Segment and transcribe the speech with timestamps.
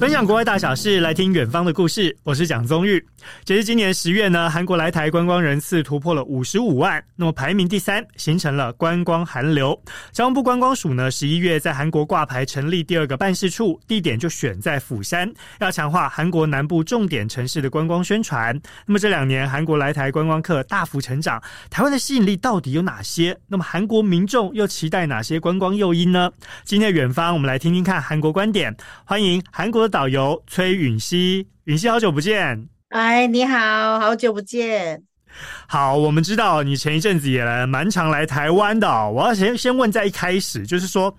[0.00, 2.16] 分享国外大小事，来听远方的故事。
[2.22, 3.06] 我是蒋宗玉。
[3.44, 9.78] 截至今年十月呢，韩国来台观光人次突破了五十五万，那么排名第三，形成了观光韩流。
[10.10, 18.58] 交通部观光署呢，十一月在韩国挂牌成立第二个办事处，地点就选在釜山，要强化韩国南部重点城市的观光宣传。
[18.86, 23.38] 那么这两年韩国来台观光客大幅成长，台湾的吸引力到底有哪些？
[23.48, 26.32] 那么韩国民众又期待哪些观光诱因呢？
[26.64, 28.74] 今天的远方，我们来听听看韩国观点。
[29.04, 32.68] 欢迎韩国导游崔允熙，允熙好久不见。
[32.88, 35.02] 哎，你好，好久不见。
[35.68, 38.88] 好，我们知道你前一阵子也来蛮常来台湾的。
[39.10, 41.16] 我要先先问，在一开始，就是说，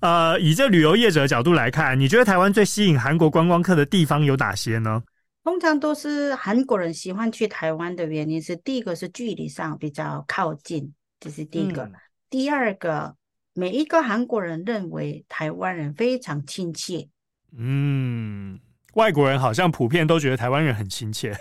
[0.00, 5.02] 呃，以这旅游业者的角度来看，你觉得台湾最吸引韩国观光客的地方有哪些呢？
[5.44, 11.82] 通常都是韩国人喜欢去台湾的原因是，第一个是距离上比较靠近，这是第一个。
[11.84, 11.92] 嗯、
[12.28, 13.14] 第二个，
[13.54, 17.08] 每一个韩国人认为台湾人非常亲切。
[17.56, 18.58] 嗯，
[18.94, 21.36] 外国人好像普遍都觉得台湾人很亲切。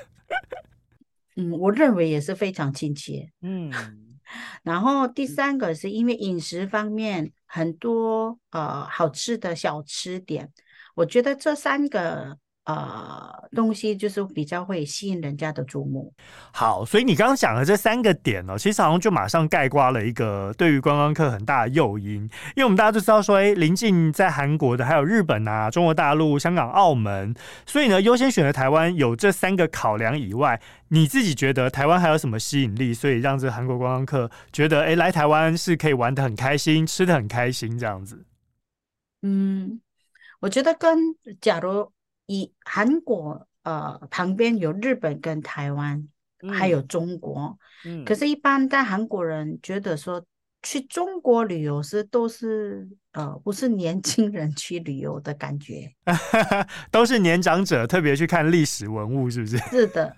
[1.38, 3.32] 嗯，我认为也是非常亲切。
[3.42, 3.72] 嗯，
[4.64, 10.52] 然后第三个是因为饮食方面很多呃好吃的小吃点，
[10.96, 12.38] 我觉得这三个。
[12.66, 16.14] 呃，东西就是比较会吸引人家的注目。
[16.54, 22.22] 好，所以你刚刚讲的这三个点哦，其实好像就马上盖刮了一个对于观光客很大的诱因。
[22.56, 27.34] 因为我们大家都知道说，哎，临近在韩国的还有日本啊、中国大陆、香港、澳门，
[27.66, 32.94] 所以呢，优先选择台湾有这三个考量以外，你自己觉得台湾还有什么吸引力？
[32.94, 38.24] 所以让这韩国观光客觉得，哎，来台湾是可以玩的很开心、吃的很开心这样子。
[39.24, 39.82] 嗯，
[40.42, 40.96] 我觉得跟
[41.42, 41.92] 假如。
[42.32, 46.08] 以韩国呃旁边有日本跟台湾，
[46.42, 50.24] 嗯、还有中国，嗯，可是，一般在韩国人觉得说
[50.64, 55.92] 去中国旅游是都是呃不是年轻人去旅游的感觉，
[56.90, 59.58] 都是年长者特别去看历史文物，是不是？
[59.70, 60.16] 是的。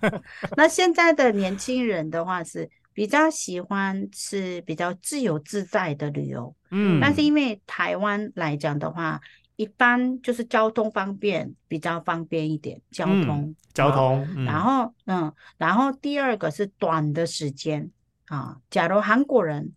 [0.56, 9.20] 那现在的年轻人的话是比较喜欢是比较自由自在的旅游，嗯，但是因为台湾来讲的话。
[9.56, 12.80] 一般就是交通方便，比较方便一点。
[12.90, 14.26] 交通，嗯、交通。
[14.36, 17.90] 嗯、然后，嗯，然后第二个是短的时间
[18.26, 18.58] 啊。
[18.68, 19.72] 假如韩国人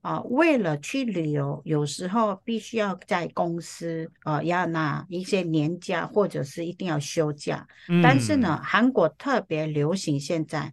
[0.00, 7.66] 啊，为了去旅游，有时候必须要在公司啊要拿一些年假，或者是一定要休假。
[7.88, 10.72] 嗯、但是呢，韩国特别流行现在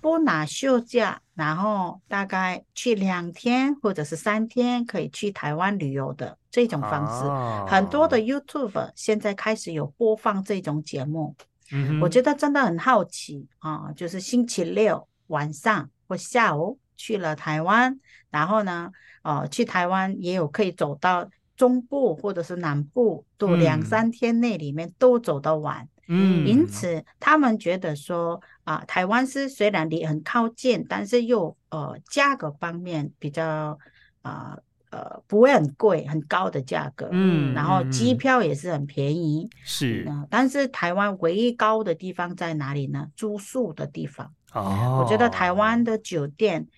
[0.00, 6.38] 不拿休假，然后大概去两天或者是三天，可以去台湾旅游的。
[6.50, 11.34] 这种方式，哦、很多的 YouTube 现在开始有播放这种节目，
[11.72, 13.90] 嗯、我觉得真的很好奇啊！
[13.96, 17.98] 就是星期六晚上或下午去了台湾，
[18.30, 18.90] 然后呢，
[19.22, 25.88] 哦，去台湾也有可以走到中部或者是南部，都两三天内里面都走得完。
[26.08, 33.78] 嗯，因此他们觉得说啊，台湾是虽然离很靠近，但是又呃价格方面比较
[34.22, 34.54] 啊。
[34.56, 40.26] 呃呃，不会很贵，很高的价格，嗯，然后机票也是很便宜，是、嗯。
[40.28, 43.08] 但是台湾唯一高的地方在哪里呢？
[43.16, 44.30] 住宿的地方。
[44.52, 46.68] 哦，我觉得台湾的酒店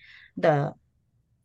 [0.40, 0.76] 的，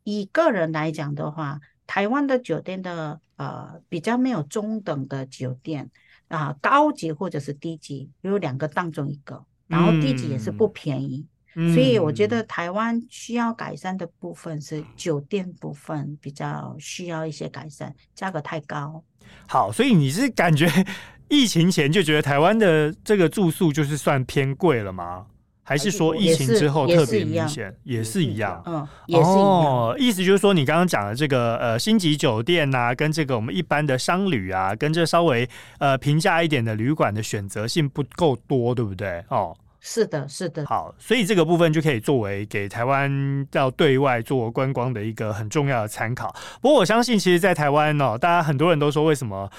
[0.04, 5.90] 以个人来讲的话，台湾的酒店的呃比较没有中等的酒店
[6.28, 11.26] 啊、呃，高级或者是低级有两个当中一个，然后低级也是不便宜。
[11.56, 19.04] 嗯所以我觉得台湾需要改善的部分是酒店部分比较需要一些改善，价格太高。
[19.48, 20.68] 好，所以你是感觉
[21.28, 25.26] 疫情前就觉得台湾的这个住宿就是算偏贵了吗？
[25.70, 27.72] 还是说疫情之后特别明显？
[27.84, 29.40] 也是一样，嗯，也是一样。
[29.40, 35.48] 哦，意思就是说你刚刚讲的这个呃星级酒店啊，跟这个我们一般的商旅啊，跟这稍微
[35.78, 39.24] 呃平价一点的旅馆的选择性不够多，对不对？
[39.30, 39.56] 哦。
[39.82, 40.66] 是的，是的。
[40.66, 46.36] 好，所以这个部分就可以作为给台湾要对外做观光的一个很重要的参考。
[46.62, 49.50] 不过我相信，其实，在台湾哦，大家很多人都说，为什么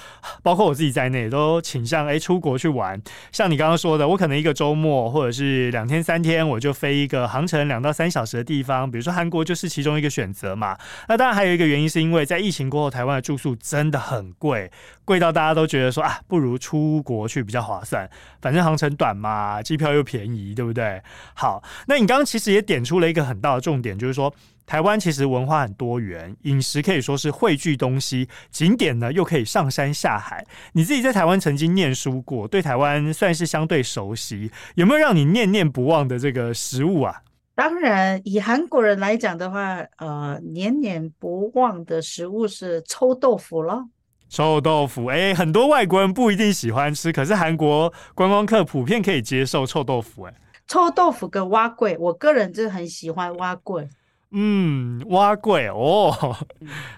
[0.43, 3.01] 包括我自己在内，都倾向哎出国去玩。
[3.31, 10.77] 像你刚刚说的，我可能一个周末或者是两天三天，我就飞一个航程两到三小时的地方，比如说韩国就是其中一个选择嘛。
[11.07, 14.71] 那当然还有一个原因，是因为在疫情过后，台湾的住宿真的很贵，
[15.05, 18.09] 贵到大家都觉得说啊，不如出国去比较划算，
[18.41, 21.01] 反正航程短嘛，机票又便宜，对不对？
[21.33, 24.33] 好，那你刚刚其实也点出了一个很大的重点，就是说
[24.65, 30.45] 台湾其实文化很多元，饮食可以说是汇聚东西，景点呢又可以上山下海。
[30.73, 37.21] 你自己在台湾曾经念书过，对台湾算是相对熟悉，有没有让你念念不忘的这个食物啊？
[37.53, 43.85] 当然，以韩国人来讲的话，呃，念念不忘的食物是臭豆腐了。
[44.31, 50.35] 臭豆腐，哎、欸，很多外国人不一定喜欢吃，可是韩国观光客普遍可以接受臭豆腐、欸，哎，
[50.65, 53.89] 臭豆腐跟蛙桂，我个人真的很喜欢蛙桂。
[54.33, 56.15] 嗯，蛙桂哦，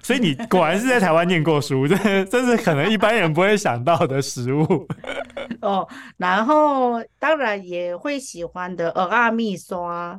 [0.03, 4.87] 所以你果然是在台湾念过书， 这这是可能一般人不会想到的食物
[5.61, 5.87] 哦。
[6.17, 9.75] 然后当然也会喜欢的蚵仔面线，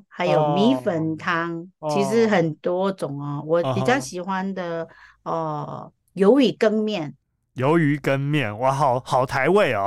[0.09, 3.41] 还有米粉汤，哦、其实很多种哦。
[3.47, 4.89] 我比较喜欢的
[5.23, 7.15] 哦，鱿鱼羹面。
[7.57, 9.87] 鱿鱼羹面，哇，好好台味哦！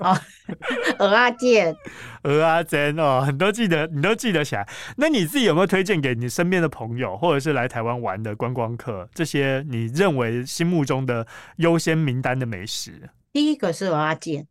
[0.00, 0.20] 啊，
[0.98, 1.76] 蚵仔煎，
[2.24, 4.68] 鹅阿煎哦，很多记得，你都记得起来。
[4.96, 11.24] 那你自己有没有推荐给你身边的朋友，或者是来台湾玩的观光客，这些你认为心目中的
[11.58, 13.08] 优先名单的美食？
[13.32, 14.48] 第一个是蚵仔煎，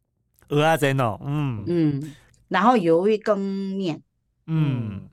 [0.47, 2.15] 蚵仔煎哦，嗯嗯，
[2.47, 3.37] 然后鱿鱼羹
[3.75, 4.01] 面，
[4.45, 5.09] 嗯嗯，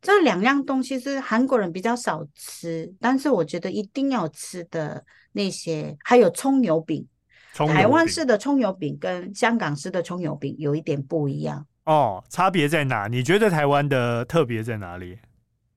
[0.00, 5.04] 这两样东西是韩国人比较少吃，但是我觉得一定要吃的。
[5.32, 7.06] 那些还有葱油饼，
[7.54, 13.06] 台湾式的葱油饼跟香港式的葱油饼有一点不一样哦，差别在哪？
[13.06, 15.18] 你觉得台湾的特别在哪里？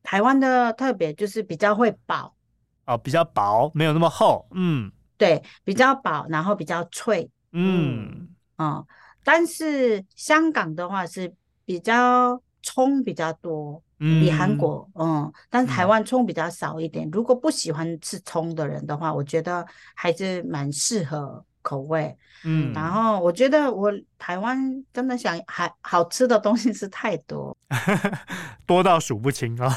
[0.02, 2.34] 台湾的特别就是比较会薄
[2.86, 8.86] 哦，比较薄，没有那么厚，嗯，对，比较薄，然后比较脆，嗯啊、嗯，
[9.24, 11.32] 但是香港的话是
[11.66, 13.82] 比较葱比较多。
[14.04, 17.08] 比韩国，嗯，嗯，但是台湾葱比较少一点。
[17.08, 19.64] 嗯、如果不喜欢吃葱的人的话，我觉得
[19.94, 22.18] 还是蛮适合口味。
[22.44, 27.56] 嗯，然后我觉得我台湾真的想还好吃的东西是太多，
[28.66, 29.72] 多到数不清啊。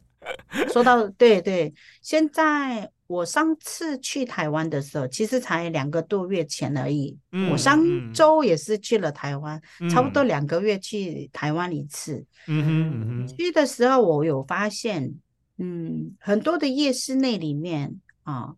[0.70, 1.72] 说到对对，
[2.02, 2.90] 现在。
[3.06, 7.14] 我上次去台湾的时候，其实才两个多月前而已。
[7.32, 7.78] 嗯、我上
[8.14, 12.24] 周也是去了台湾，嗯、差不多两个月去台湾一次。
[12.46, 15.14] 嗯去的时候我有发现，
[15.58, 18.54] 嗯，很多的夜市内里面啊，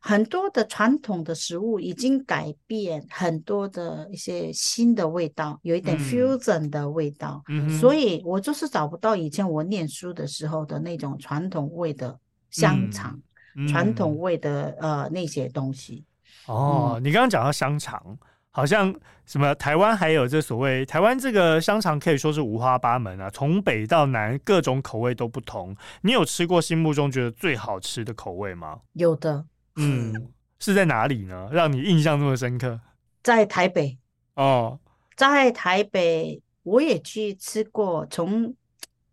[0.00, 7.44] 很多的传统的食物已经改变，很多的一些新的味道，有一点 fusion 的味道。
[7.48, 12.18] 嗯、所以我就是找不到以前我念书的时候的那种传统味的。
[12.52, 13.20] 香肠，
[13.68, 16.04] 传统味的呃那些东西。
[16.46, 18.16] 哦，嗯、你刚刚讲到香肠，
[18.50, 18.94] 好像
[19.26, 25.74] 什么台湾还有这所谓台湾这个香肠可以说是五花八门啊，从北到南各种口味都不同。
[26.02, 28.78] 你有吃过心目中觉得最好吃的口味吗？
[28.92, 29.44] 有的，
[29.76, 30.12] 嗯，
[30.58, 31.48] 是在哪里呢？
[31.52, 32.80] 让你印象这么深刻？
[33.22, 33.98] 在台北
[34.34, 34.78] 哦，
[35.16, 38.54] 在台北我也去吃过，从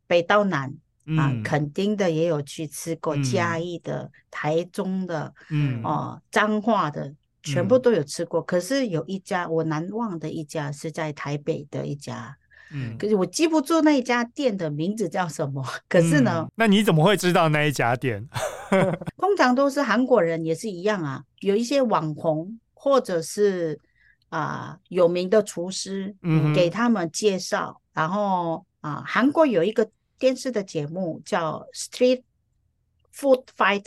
[0.07, 0.73] 北到南。
[1.17, 7.11] 啊，垦丁的也有去吃过，嘉义的、嗯、台中的，嗯哦，彰化的，
[7.41, 8.41] 全部都有吃过。
[8.41, 12.35] 嗯、可是有一家我难忘的一家是在台北的一家，
[12.71, 15.65] 嗯，可是我记不住那一家店的名字叫什么。
[15.87, 18.27] 可是呢，嗯、那你怎么会知道那一家店？
[19.17, 23.79] 通常都是韩国人也是一样啊，有一些网红或者是
[24.29, 29.89] 啊、呃、有名的厨师，嗯，给他们介绍，然后啊，韩国有一个。
[30.19, 32.21] 电视的节目叫《Street
[33.15, 33.81] Food Fighter》，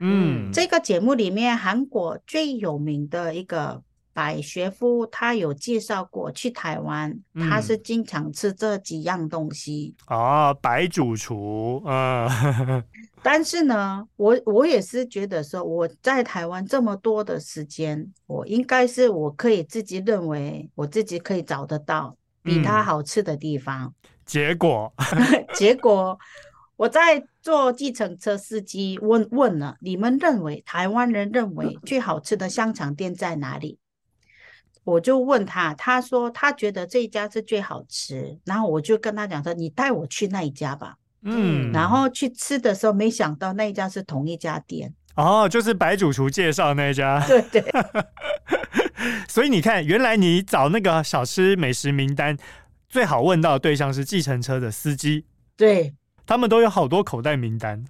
[0.00, 3.82] 嗯，这个节目里面韩国最有名的一个
[4.14, 9.94] 白学夫，他有介绍过去台湾，嗯、他是经常吃这几样东西。
[10.06, 12.82] 哦，白主厨，嗯，
[13.22, 23.86] 但是呢，我我也是觉得说，我在台湾这么多的时间，我应该是我可以自己认为，我自己可以找得到比他好吃的地方。
[23.86, 23.92] 嗯
[24.24, 24.92] 结果，
[25.54, 26.18] 结果，
[26.76, 33.78] 我在做计程车司机问问了，你们认为台湾人认为最好吃的香肠店在哪里？
[34.84, 40.96] 我就问他，他说他觉得这一家是最好吃，然后我就跟他讲说，你带我去那一家吧。
[41.22, 44.92] 嗯，然后去吃的时候，没想到那一家是同一家店。
[45.16, 47.24] 哦，就是白主厨介绍那一家。
[47.26, 47.64] 对对。
[49.26, 52.36] 所以你看，原来你找那个小吃美食名单。
[52.94, 55.92] 最好问到的对象是计程车的司机，对，
[56.24, 57.84] 他们都有好多口袋名单。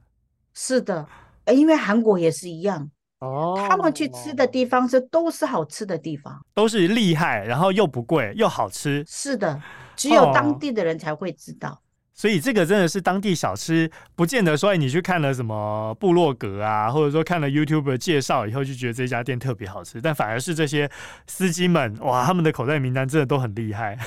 [0.54, 1.06] 是的，
[1.49, 9.04] 因为韩国也是一样哦，他们去吃的地方是都是好吃的地方，都是厉害，然后又不贵又好吃。
[9.06, 9.61] 是的，
[9.94, 11.68] 只有当地的人才会知道。
[11.68, 11.78] 哦，
[12.14, 20.90] 所以这个真的是当地小吃，不见得说你去看了什么部落格啊，或者说看了 YouTube 介绍以后就觉得这家店特别好吃，但反而是这些
[21.26, 23.99] 司机们哇，他们的口袋名单真的都很厉害。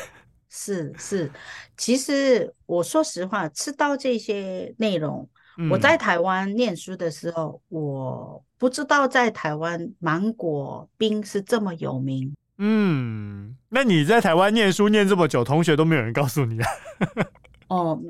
[0.49, 1.31] 是是，
[1.75, 5.27] 其实我说实话，吃到这些内容，
[5.57, 12.33] 嗯、我在台湾念书的时候，我不知道在台湾芒果冰是这么有名。
[12.57, 16.69] 嗯，那你在台湾念书念这么久，同学都没有人告诉你啊？
[17.69, 18.01] 哦，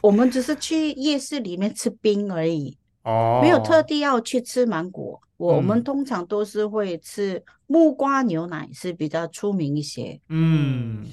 [0.00, 2.76] 我们只是去夜市里面吃冰而已。
[3.02, 5.20] 哦，没有特地要去吃芒果。
[5.36, 10.18] 我们通常都是会吃木瓜牛奶，是比较出名一些。
[10.28, 11.04] 嗯，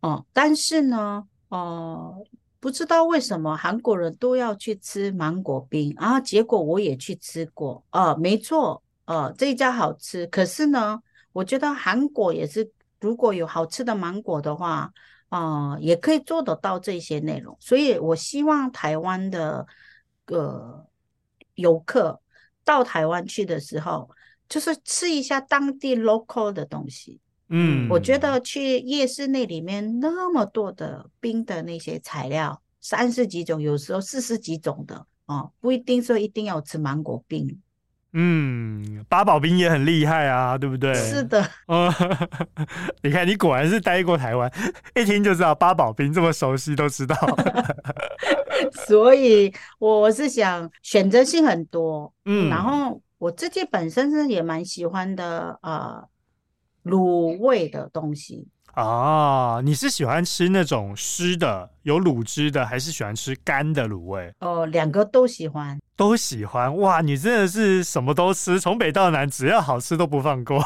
[0.00, 2.24] 哦，但是呢，哦、
[2.58, 7.84] 不知道为什么韩国人都要去吃芒果冰，然后结果我也去吃过。
[7.92, 10.26] 哦、呃，没错，呃，这一家好吃。
[10.26, 11.00] 可是呢，
[11.32, 14.92] 我觉得韩国也是，如果有好吃的芒果的话，
[15.28, 17.56] 啊、也可以做得到这些内容。
[17.60, 19.66] 所以我希望台湾的
[20.26, 20.86] 呃
[21.54, 22.20] 游客。
[22.62, 24.08] 到台湾去的时候，
[24.48, 27.18] 就是吃一下当地 local 的东西。
[27.50, 37.60] 嗯，我觉得去夜市那里面那么多的冰的那些材料，三十几种，有时候四十几种的哦，不一定说一定要吃芒果冰。
[38.12, 40.92] 嗯，八宝冰也很厉害啊，对不对？
[40.94, 41.48] 是的。
[41.68, 41.88] 嗯，
[43.02, 44.52] 你看，你果然是待过台湾，
[44.96, 47.16] 一听就知道八宝冰这么熟悉，都知道。
[48.86, 56.02] 所以我是想选择性很多，嗯，然后我自己本身是也蛮喜欢的，呃，
[56.84, 59.60] 卤味的东西啊。
[59.62, 64.32] 你是喜欢吃那种湿的有卤汁的，还是喜欢吃干的卤味？
[64.40, 66.76] 哦，两个都喜欢，都喜欢。
[66.78, 70.64] 哇，你真的是什么都吃，从北到南，只要好吃都不放过。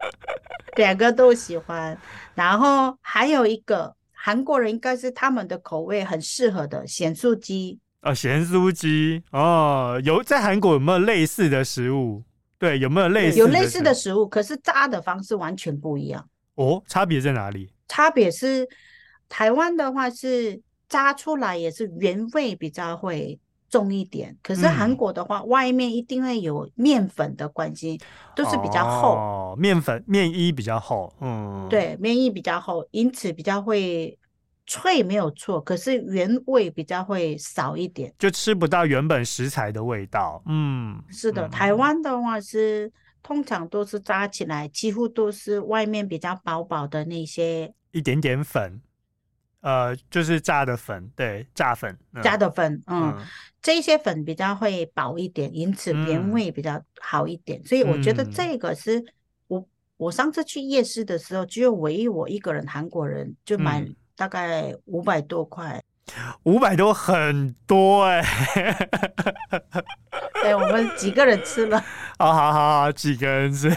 [0.76, 1.96] 两个都喜欢，
[2.34, 3.94] 然后还有一个。
[4.26, 12.22] 韩国人应该是他们的口味很适合的咸酥鸡哦，咸酥鸡哦，有在韩国有没有类似的食物？
[12.58, 13.38] 对，有没有类似？
[13.38, 16.82] 有类似的食物，可是炸的方式完全不一样哦。
[16.86, 17.70] 差别在哪里？
[17.88, 18.68] 差别是
[19.28, 28.00] 台湾的话是炸出来也是原味比较会重一点，可是韩国的话，嗯、外面一定会有面粉的关系，
[28.36, 29.16] 都是比较厚。
[29.16, 34.16] 哦，面粉面衣比较厚，嗯，对，面衣比较厚，因此比较会
[34.66, 35.60] 脆，没有错。
[35.60, 40.42] 可是原味比较会少一点，就吃不到原本食材的味道。
[40.46, 42.92] 嗯，是的，嗯、台湾的话是
[43.22, 48.80] 通常都是炸起来，几乎都是外面比较薄薄的那些一点点粉。
[49.60, 53.26] 呃，就是炸的粉，对，炸粉，嗯、炸的粉，嗯，嗯，
[53.62, 59.02] 这些粉比较会薄一点，因此原味比较好一点，嗯、所以我觉得这个是
[59.46, 59.66] 我
[59.96, 63.82] 我上次去夜市的时候，只有唯一我一个人韩国人就买
[64.16, 65.76] 大概五百多块。
[65.76, 65.82] 嗯
[66.42, 68.88] 五百多很多哎、欸，
[70.42, 71.82] 对，我们几个人吃了，
[72.18, 73.74] 好好好好，几个人吃。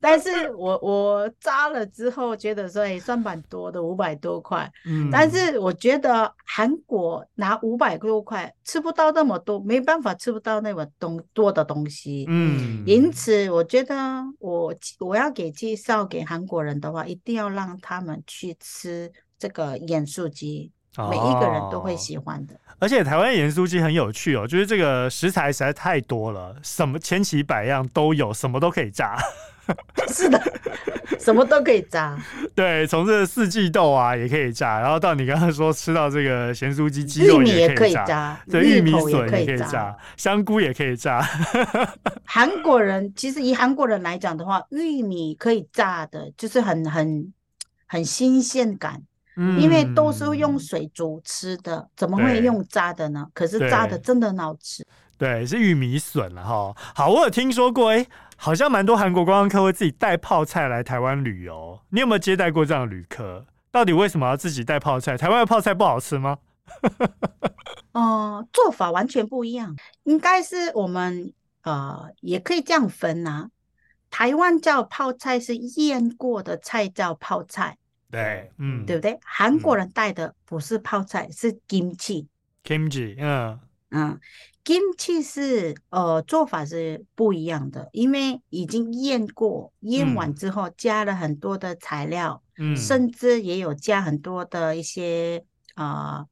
[0.00, 4.68] 但是我我扎了之后，觉得说也算蛮多的，五百多块。
[4.84, 12.26] 嗯，但是我觉得韩国拿五百多块吃不到那么多，没办法吃不到那么东多的东西。
[12.28, 13.94] 嗯，因此我觉得
[14.40, 19.10] 我我要给介绍给韩国人的话，一定要让他们去吃
[19.40, 20.70] 这个盐酥鸡。
[21.08, 29.16] 每一个人都会喜欢的，而且台湾盐酥鸡很有趣哦，就是这个食材实在太多了，什么千奇百样都有，什么都可以炸。
[30.12, 30.42] 是的，
[31.20, 32.18] 什么都可以炸。
[32.56, 41.24] 对，从这个四季豆啊也可以炸，然后到你刚刚说吃到这个咸酥鸡，鸡肉也可以炸，对，玉米笋也可以炸，香菇也可以炸。
[42.26, 47.32] 韩国人其实以韩国人来讲的话，玉米可以炸的，就是很很
[47.86, 49.00] 很新鲜感。
[49.36, 53.26] 因为都是用水煮吃的，嗯、怎么会用炸的呢？
[53.32, 54.84] 可是炸的真的很好吃。
[55.16, 56.74] 对，是玉米笋了哈。
[56.94, 58.06] 好，我有听说过，哎，
[58.36, 61.78] 好像蛮多韩国观光客会自己带泡菜来台湾旅游。
[61.90, 63.46] 你有没有接待过这样的旅客？
[63.70, 65.16] 到底为什么要自己带泡菜？
[65.16, 66.38] 台湾的泡菜不好吃吗？
[67.92, 68.00] 哦、
[68.40, 69.76] 呃，做法完全不一样。
[70.04, 71.32] 应该是我们
[71.62, 73.48] 呃，也可以这样分啊。
[74.10, 77.76] 台湾叫泡菜是腌过的菜叫泡菜。
[78.10, 79.18] 对，嗯，对不对？
[79.22, 83.60] 韩国人带的不是泡菜，嗯、是 kimchi，kimchi，嗯。
[83.92, 84.20] 嗯
[84.64, 96.26] ，kimchi 是呃做法是不一样的，因为已经腌过，腌完之后加了很多的材料，嗯，甚至也有加很多的一些啊、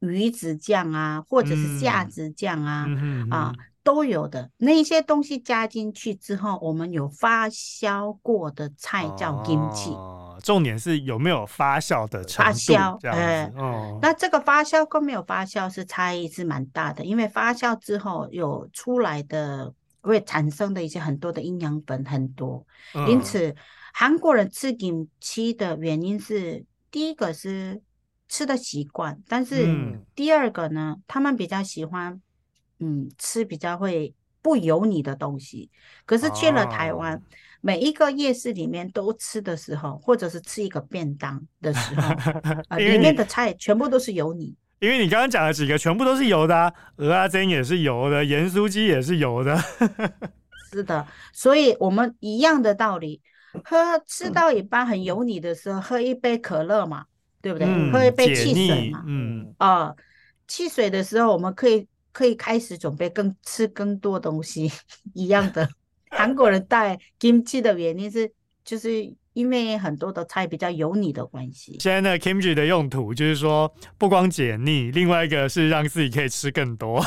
[0.00, 3.52] 呃、鱼子酱啊，或者是虾子酱啊，嗯、啊。
[3.84, 4.48] 都有的。
[4.58, 9.90] 那些东西加进去之后，我们有发酵过的菜叫 kimchi。
[9.90, 12.50] 哦，重点是有没有发酵的程度？
[12.50, 23.54] 发酵，哎，嗯，哦、那这个发酵跟没有发酵是差异是蛮大的，因为发酵之后有出来的会产生的一些很多的营养粉很多，嗯、因此
[23.92, 27.80] 韩国人吃 kimchi 的原因是第一个是
[28.28, 29.66] 吃的习惯，但是
[30.14, 32.20] 第二个呢，嗯、他们比较喜欢。
[32.84, 35.70] 嗯，吃比较会不油腻的东西，
[36.04, 37.22] 可是去了台湾，哦、
[37.64, 42.14] 每一个夜市里面都吃的时候，或者是吃一个便当的时候，
[42.68, 49.56] 呃、里面的菜全部都是油腻，因为你刚刚讲的几个全部都是油的，啊，蚵仔煎也是油的，盐酥鸡也是油的。
[50.72, 53.20] 是的，所以我们一样的道理，
[53.62, 53.76] 喝
[54.06, 57.04] 吃到一半很油腻的时候，喝一杯可乐嘛，
[57.40, 57.68] 对不对？
[57.68, 59.96] 嗯、喝一杯汽水嘛，嗯啊、呃，
[60.48, 64.68] 汽水的时候我们可以可以开始准备更吃更多东西，
[65.14, 65.68] 一样的。
[66.12, 68.32] 韩国人带 kimchi 的原因是
[68.64, 69.12] 就是。
[69.34, 71.78] 因为很多的菜比较油腻的关系。
[71.80, 77.02] 现在那 kimchi 的用途就是说，不光解腻，另外一个是让自己可以吃更多。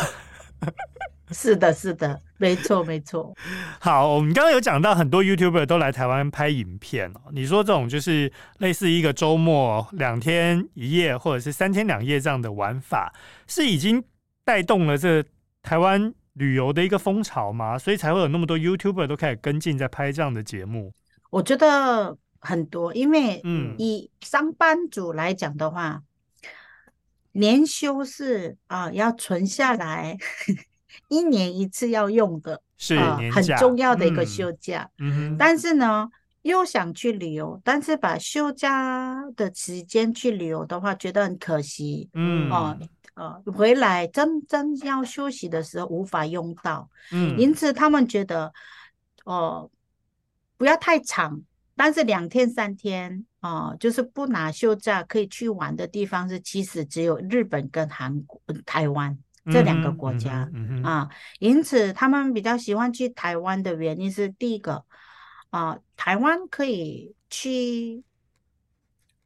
[1.30, 3.32] 是的，是的，没错，没错。
[3.80, 7.30] 好，我们刚刚有讲到很多 YouTuber 都来台湾拍影片哦。
[7.32, 13.14] 你说这种就是类似一个周末两天一夜，或者是三天两夜这样的玩法，
[13.46, 14.04] 是已经
[14.44, 15.24] 带动了这
[15.62, 17.78] 台湾旅游的一个风潮吗？
[17.78, 20.94] 所以才会有那么多 YouTuber 都开始跟进在拍这样的节目。
[21.30, 26.02] 我觉得很多，因为嗯以上班族来讲的话，
[26.44, 26.52] 嗯、
[27.32, 30.18] 年休是啊要存下来，
[31.10, 34.90] 一年一次要用的，是、呃、很重要的一个休假。
[35.00, 36.10] 嗯、但是呢，
[36.44, 42.10] 又想去旅游，但是把休假的时间去旅游的话，觉得很可惜。
[42.14, 42.50] 嗯
[43.16, 46.88] 啊呃，呃，回来真真要休息的时候无法用到。
[47.12, 48.54] 嗯，因此他们觉得，
[49.26, 49.72] 哦、呃。
[50.58, 51.42] 不要太长，
[51.76, 59.18] 但是两天三天啊、呃，就是不拿休假可以去玩的地方是，其实只有日本跟韩国、台湾
[59.52, 61.10] 这两个国家、嗯嗯嗯、啊。
[61.40, 64.86] 因此，他们比较喜欢去台湾的原因是，第一个
[65.50, 68.02] 啊、呃，台湾可以去。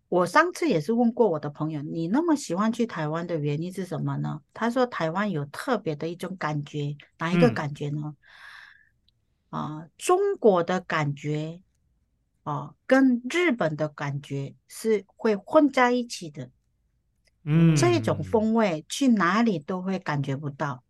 [0.10, 4.42] 我上次也是问过我的朋友，你那么喜欢去台湾的原因是什么呢？
[4.54, 8.02] 他说台湾有特别的一种感觉，哪一个感觉呢？
[8.04, 8.16] 嗯
[9.50, 11.62] 啊，中国的感觉
[12.44, 16.52] 啊，跟日本的感觉是会混在一起的。
[17.44, 20.84] 嗯，这种风味去哪里都会感觉不到。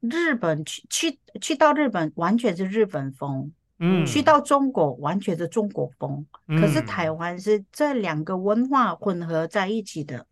[0.00, 6.26] 日本去去去到日本完全是日本风，嗯，去到中国完全是中国风。
[6.48, 10.26] 嗯，可是台湾是这两个文化混合在一起的，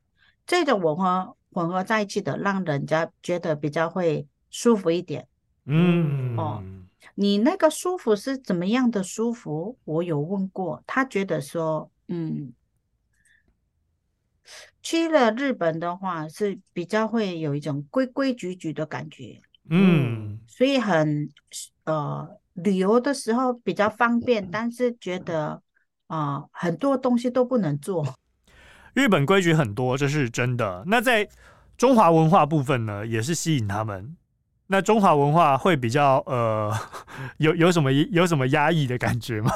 [0.47, 5.27] 这种文化混合在一起的，让人家觉得比较会舒服一点。
[5.67, 6.63] 嗯，哦。
[7.17, 9.77] 你那个舒服是怎么样的舒服？
[9.85, 12.53] 我有问过，他觉得说，嗯，
[14.83, 21.29] 去了日本的话是比较会有一种规规矩矩的感觉，嗯，所以很
[21.85, 25.63] 呃旅游的时候比较方便，但是觉得
[26.07, 28.15] 啊、呃、很多东西都不能做。
[28.95, 30.85] 日本规矩很多，这是真的。
[30.87, 31.29] 那在
[31.77, 34.17] 中华文化部分呢，也是吸引他们。
[34.69, 36.73] 那中华文化会比较呃，
[37.39, 39.51] 有有什么有什么压抑的感觉吗？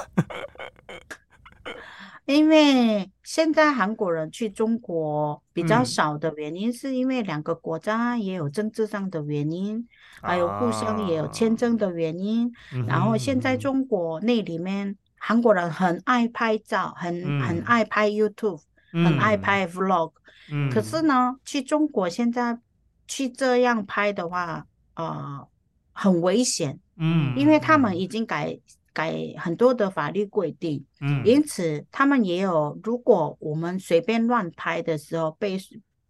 [2.35, 9.87] 因为现在韩国人去中国比较少的原因，是因为两个国家也有政治上的原因，嗯、
[10.21, 12.47] 还有互相也有签证的原因。
[12.73, 18.61] 啊、然后现在中国那里面，韩国人很爱拍照，很、嗯、很爱拍 YouTube，、
[18.93, 20.13] 嗯、很爱拍 Vlog。
[20.53, 22.59] 嗯、可是呢，去中国现在
[23.07, 25.07] 去这样拍的话，啊、
[25.39, 25.49] 呃，
[25.93, 28.59] 很危险，嗯，因为他们已经改
[28.99, 35.57] 改很多的法律规定，嗯，因此他们也有，如果我们随便乱拍的时候被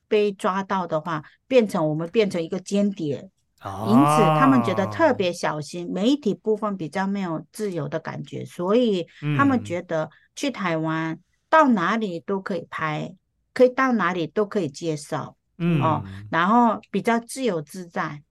[0.09, 3.29] 被抓到的话，变成我们变成一个间谍，
[3.62, 11.18] 哦，因此他们觉得特别小心，媒体部分比较没有自由的感觉，所以他们觉得去台湾
[11.51, 13.14] 到哪里都可以拍，
[13.53, 15.83] 可以到哪里都可以介绍，嗯。
[15.83, 18.22] 哦，然后比较自由自在。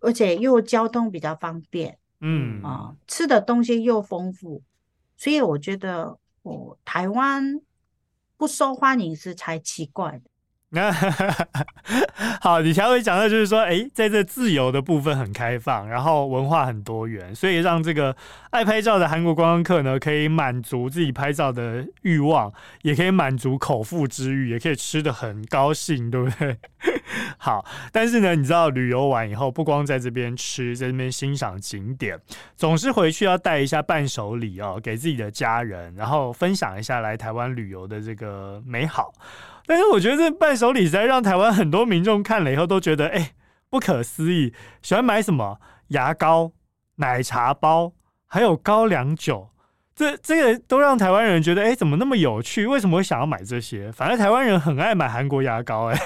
[0.00, 4.62] 而且又交通比较方便，嗯啊，吃的东西又丰富，
[5.16, 7.60] 所以我觉得我、哦、台湾
[8.36, 10.22] 不受欢迎是才奇怪的。
[10.70, 10.92] 那
[12.42, 18.14] 好，你才会讲到就是说，哎、欸，在这自由的部分很开放，然后文化很多元，所以让这个
[18.50, 22.52] 爱拍照的韩国观光客呢，可以满足自己拍照的欲望，
[22.82, 26.58] 也可以满足口腹之欲，也可以吃的很高兴，对不对？
[27.38, 32.18] 好，但是呢，你知道旅游完以后，不光在这边吃，在这边欣赏景点，
[32.56, 39.12] 总是回去要带一下伴手礼哦，给自己的家人，然后分享一下来台湾旅游的这个美好。
[39.66, 43.32] 但是我觉得这伴手礼在让台湾很多民众看了以后都觉得，哎、
[43.68, 44.54] 不可思议。
[44.80, 46.52] 喜欢买什么牙膏、
[46.96, 47.92] 奶茶包，
[48.26, 49.50] 还有高粱酒，
[49.94, 52.66] 这这个都让台湾人觉得，哎、怎么那么有趣？
[52.66, 53.92] 为什么会想要买这些？
[53.92, 55.98] 反正台湾人很爱买韩国牙膏、哎，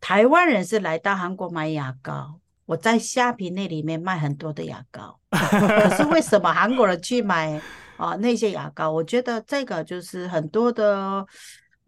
[0.00, 2.40] 台湾人是来到韩国买牙膏。
[2.66, 7.56] 我在虾皮那里面卖很多的牙膏，可是为什么韩国人去买
[7.96, 8.90] 啊、呃、 那些牙膏？
[8.90, 11.26] 我觉得这个就是很多的。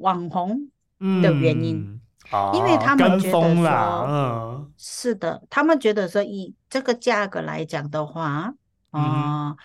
[0.01, 0.71] 网红
[1.23, 2.01] 的原因，
[2.55, 8.55] 因为他们觉得说，嗯，是的，他们觉得说以这个价格来讲的话，
[8.93, 9.57] 啊、呃，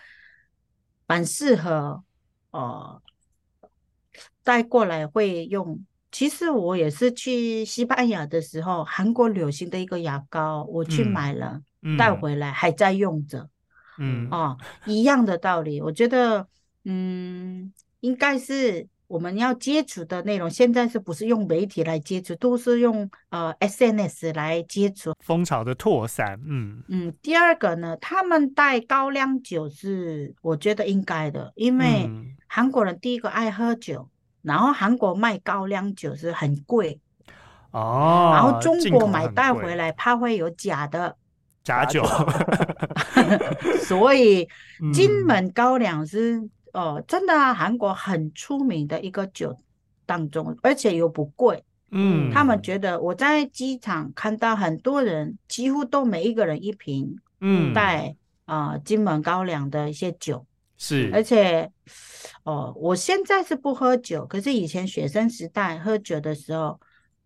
[1.08, 2.04] 蛮、嗯、适合
[2.52, 3.02] 哦
[4.44, 5.80] 带过来会用。
[6.16, 13.50] 其实我也是去西班牙的时候，韩国流行的一个牙膏，我去买了，嗯、带回来还在用着。
[13.98, 16.48] 嗯，哦，一样的道理，我觉得，
[16.86, 25.14] 嗯，应该是我们要接触的内容，现在是不是用媒体来接触，都是用呃 SNS 来接触。
[25.20, 27.14] 风潮的扩散，嗯嗯。
[27.22, 32.10] 第二个呢，他们带高粱酒是我觉得应该的，因为
[32.48, 34.08] 韩国人第一个爱喝酒。
[34.46, 37.00] 然后韩国卖高粱酒是很贵。
[37.72, 41.18] 哦，然后中国买带回来怕会有假的。
[41.64, 42.06] 假酒，
[43.84, 44.48] 所以
[44.94, 49.58] 金门高粱是、嗯、哦，真的啊，韩国很出名的一个酒
[50.06, 51.64] 当中，而且又不贵。
[51.90, 60.46] 嗯，他们觉得我在机场看到很多人，几乎都每一个人一瓶，嗯，带啊、呃、金门高粱的一些酒
[60.78, 61.72] 是，而且。
[62.44, 66.80] 哦，我现在是不喝酒，可是以前学生时代喝酒的时候，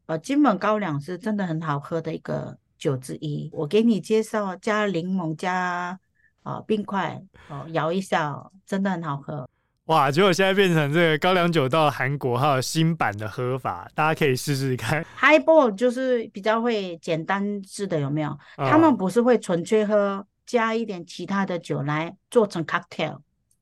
[0.06, 3.50] 呃，金门高粱是真的很好喝的一个酒之一。
[3.52, 6.00] 我给你介绍，加柠檬加
[6.44, 9.50] 啊、呃、冰块，哦，摇一下，真的很好喝。
[9.86, 10.10] 哇！
[10.10, 15.06] 结果现在变成这个高粱酒到韩国还有新版的喝法，大家可以试试看。
[15.20, 18.30] Highball 就是比较会简单式的，有没有？
[18.30, 23.20] 哦、他们不是会纯粹喝，加一点其他的酒来做成 cocktail。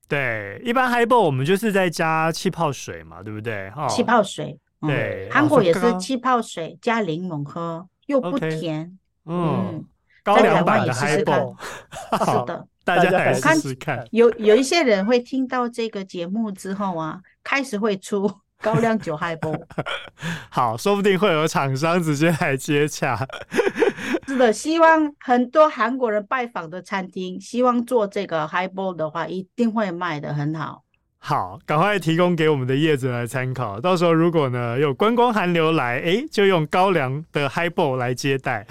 [0.08, 3.70] 对，一般 Highball 我们就是在加气泡水嘛，对不对？
[3.76, 8.86] 哦、气泡水，嗯、对，韩国也是气泡水加柠檬喝，又不甜。
[8.86, 8.91] Okay,
[9.26, 9.86] 嗯，嗯
[10.24, 14.06] 高粱版的 Highball，是的， 大家来试试看。
[14.12, 18.32] 有有一些人会听到这个节目之后啊，开始会出。
[18.62, 19.62] 高粱酒 Highball，
[20.50, 23.26] 好，说不定会有厂商直接来接洽。
[24.28, 30.84] 是的，希望很多韩国人拜访的餐厅，希望做这个 Highball 的话，一定会卖的很好。
[31.20, 33.80] 好，赶快提供给我们的业者来参考。
[33.80, 38.65] 到时候如果呢有观光韩流来，哎，就用高粱的 Highball 来接待。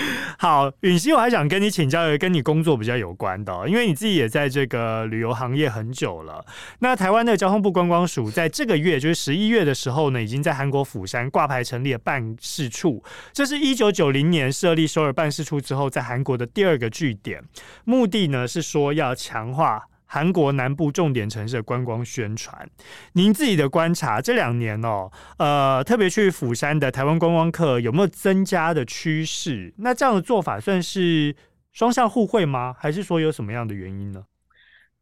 [0.38, 6.44] 好，允熙，我还想跟你请教一个跟你工作比较有关的，因为你自己也在这个旅游行业很久了。
[6.78, 13.02] 那台湾的交通部观光署在这个月，就是十一月的时候呢，已经在韩国釜山挂牌成立了办事处。
[13.32, 17.42] 这是一九九零年设立首尔办事处之后，在韩国的第二个据点。
[17.84, 19.82] 目的呢是说要强化。
[20.12, 22.68] 韩国南部重点城市的观光宣传，
[23.12, 29.72] 您自己的观察，这两年哦，呃，特别去釜山的台湾观光客有没有增加的趋势？
[29.78, 31.36] 那这样的做法算是
[31.70, 32.74] 双向互惠吗？
[32.76, 34.24] 还是说有什么样的原因呢？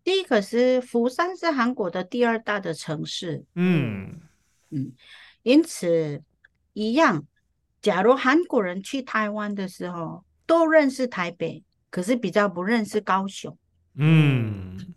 [0.04, 4.20] 第一个是釜山是韩国的第二大的城市，嗯
[4.68, 4.92] 嗯，
[5.42, 6.22] 因此
[6.74, 7.24] 一样，
[7.80, 13.56] 假如韩国人去台湾的时候都认识台北，可是比较不认识高雄，
[13.94, 14.94] 嗯。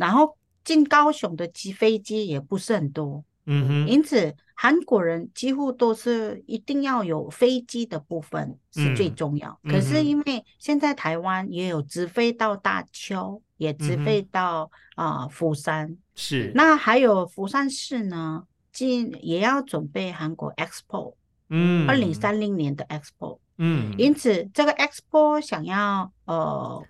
[0.00, 0.34] 然后
[0.64, 9.60] 进高雄的机飞机也不是很多，嗯哼，因此韩国人几乎都是一定要有飞机的部分是最重要。
[9.64, 16.50] 嗯、可是因为现在台湾也有直飞到大邱，也直飞到啊、嗯呃、釜山，是。
[16.54, 21.12] 那还有釜山市呢，进也要准备韩国 Expo，
[21.50, 26.82] 嗯，二零三零年的 Expo，嗯，因此这个 Expo 想要呃。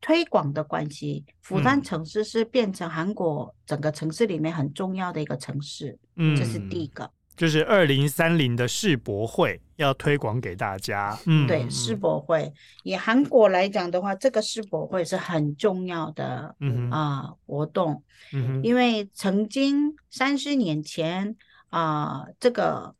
[0.00, 7.10] 推广的关系，釜山城市是变成韩国整个城市里面很重要的一个城市，嗯，这是第一个。
[7.36, 21.36] 就是二零三零的世博会要推广给大家，嗯，对，世博会以韩国来讲的话，这个世博会是很重要的，嗯啊、呃、活动，嗯，因为曾经三十年前
[21.68, 22.94] 啊、呃，这个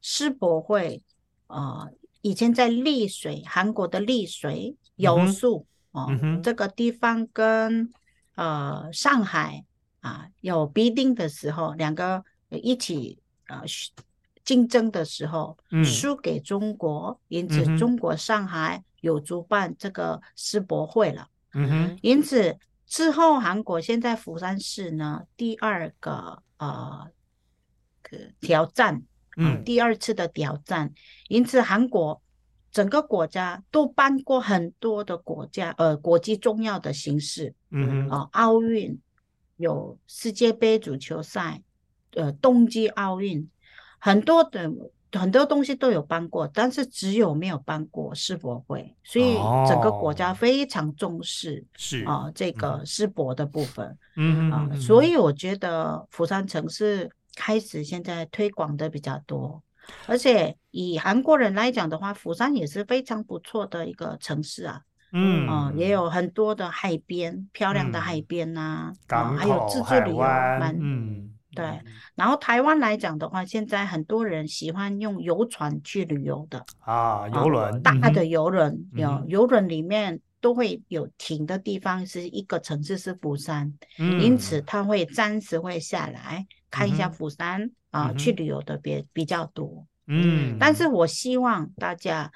[0.00, 1.02] 世博会
[1.48, 5.66] 啊、呃，以前在丽水，韩国的丽水有数。
[5.92, 7.92] 哦、嗯，这个地方跟
[8.36, 9.64] 呃上海
[10.00, 13.62] 啊有 bidding 的时候，两个一起呃
[14.44, 21.28] 竞争的时候，嗯、输给中国，因此中国上海有主办这个世博会了。
[21.54, 27.08] 嗯哼，因此之后韩国现在釜山市呢第二个呃
[28.40, 29.02] 挑战，
[29.36, 30.92] 嗯，第二次的挑战，
[31.28, 32.22] 因此韩国。
[32.72, 38.98] 整个国家都办过很多的国家呃国际重要的形式，嗯啊、呃、奥运
[39.56, 41.62] 有世界杯足球赛，
[42.14, 43.48] 呃冬季奥运
[43.98, 44.70] 很多的
[45.12, 49.34] 很多东西都有办过，但是只有没有办过世博会，所以
[49.68, 59.60] 整个国家非常重视是啊、呃、这个世博的部分，嗯啊、呃、所以我觉得釜山城市开始现在推广的比较多，
[60.06, 64.80] 而且以韩国人来讲的话，釜山也是非常不错的一个城市啊。
[65.12, 71.80] 嗯，哦，也有很多的海边，漂亮的海边呐、啊，还有自助旅游，蛮嗯，对。
[72.14, 89.86] 然后台湾来讲的话，现在很多人喜欢用游船去旅游的啊，游轮，大的游轮，有游轮里面都会有停的地方，是一个城市是釜山，因此他会暂时会下来看一下釜山啊，去旅游的别比较多。
[90.06, 92.32] 嗯，但是我希望大家。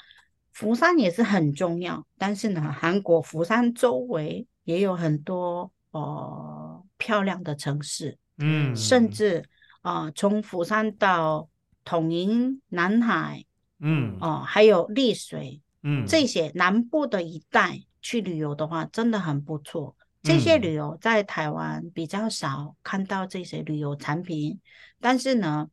[0.53, 9.45] 釜山也是很重要，但是呢，韩国釜山周围也有很多呃漂亮的城市，嗯，甚至
[9.83, 11.49] 啊、呃，从釜山到
[11.85, 13.45] 统营、南海，
[13.81, 19.97] 嗯，哦、呃，还有丽水，嗯，这些南部的一带去旅游的话，真的很不错。
[20.23, 24.61] 这些旅游在台湾比较少看到这些旅游产品，
[25.01, 25.69] 但是呢。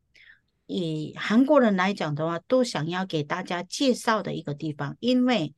[0.67, 5.53] 以韩国人来讲的话，都想要给大家介绍的一个地方，因为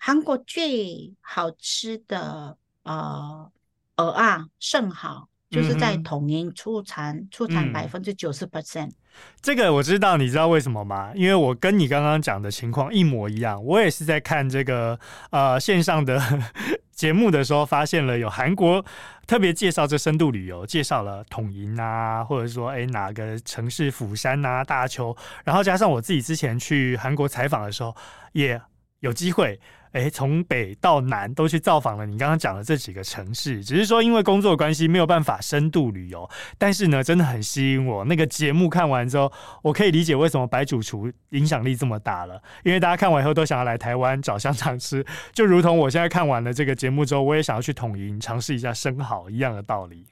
[0.00, 3.52] 韩国最好吃的呃
[3.96, 8.92] 鹅啊甚好，就是在统一出产，嗯、出产百分之九十 percent。
[9.40, 11.12] 这个我知道，你知道为什么吗？
[11.14, 14.98] 因为我跟你刚刚讲的情况一模一样，我也是在看这个
[15.30, 16.20] 呃线上的
[16.92, 18.84] 节目的时候，发现了有韩国
[19.26, 27.94] 特别介绍这深度旅游，介绍了统营啊，或者说哎哪个城市釜山啊、大邱，然后加上我自己之前去韩国采访的时候，
[28.32, 28.60] 也
[29.00, 29.60] 有机会。
[29.94, 36.28] 哎，从北到南都去造访了你刚刚讲的这几个城市，只是说因为工作关系没有办法深度旅游，
[36.58, 38.04] 但是呢，真的很吸引我。
[38.04, 50.04] 那个节目看完之后，我可以理解为什么白主厨影响力这么大了，因为大家看完以后都想要来台湾找香肠吃，就如同我现在看完了这个节目之后，我也想要去统营尝试一下生蚝一样的道理。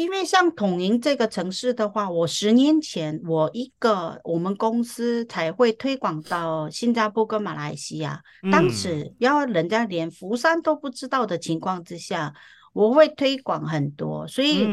[0.00, 12.32] 因为像统营这个城市的话，我十年前我一个我们公司才会推广到新加坡跟马来西亚，嗯、当时要人家连福山都不知道的情况之下，
[12.72, 14.26] 我会推广很多。
[14.26, 14.66] 所以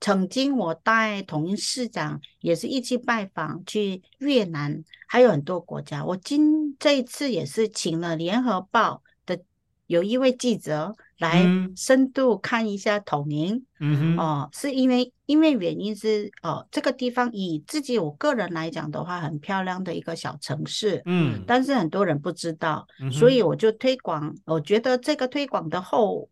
[0.00, 6.04] 曾经我带统营市长也是一起拜访去越南，还有很多国家。
[6.04, 9.36] 我今这一次也是请了联合报的
[9.88, 10.94] 有一位记者。
[11.18, 24.34] 来深度看一下统营，嗯哼，哦，是因为因为原因是哦，这个地方以自己我个人来讲的话，很漂亮的一个小城市，嗯，但是很多人不知道，嗯、所以我就推广。
[24.44, 26.28] 我觉得这个推广的后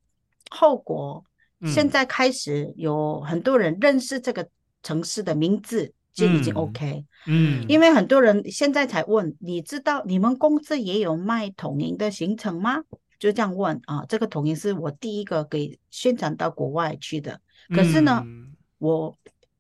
[0.51, 1.25] 后果，
[1.67, 4.47] 现在开始有很多人认识这个
[4.83, 12.83] 城市的名字，就已经 OK，嗯，嗯，因为很多人现在才问，你知道你们公司也有卖统营的行程吗？
[13.25, 17.41] 就这样问啊，这个统一是我第一个给宣传到国外去的。
[17.71, 19.17] 可是呢，嗯、我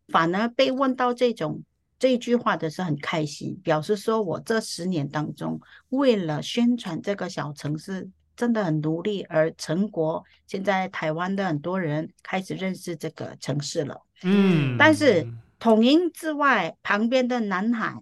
[0.08, 1.62] 反而被问到这种
[1.98, 13.98] 这一句话的是很开心，表示说我这十年当中为了宣传这个小城市真的很努力，而成果现在台湾的很多人开始认识这个城市了。
[14.24, 15.26] 嗯，但是
[15.58, 17.94] 统营之外，旁边的南海。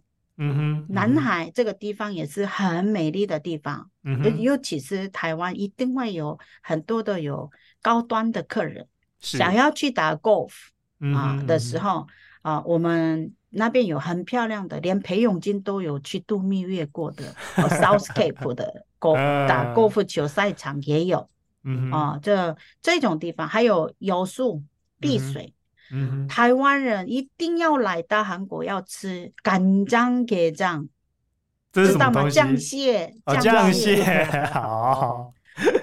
[0.42, 7.50] 嗯哼，南海这个地方也是很美丽的地方，嗯哼，尤其是台湾一定会有很多的有
[7.81, 8.87] 高端的客人
[9.20, 10.50] 想要去打 golf
[11.14, 12.07] 啊的时候
[12.42, 17.24] 啊，我们那边有很漂亮的，连裴勇金都有去度蜜月过的
[17.81, 21.28] South Cape 的 golf 打 golf 球赛场也有，
[21.62, 24.62] 嗯啊，这这种地方还有有树
[24.98, 25.55] 碧水。
[26.28, 30.87] 台湾人一定要来到韩国要吃干姜给酱
[31.72, 32.28] 知道吗？
[32.31, 34.24] 酱蟹酱蟹。
[34.52, 35.33] 好。